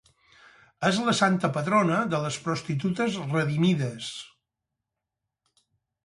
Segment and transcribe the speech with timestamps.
[0.87, 4.09] És la santa patrona de les prostitutes redimides.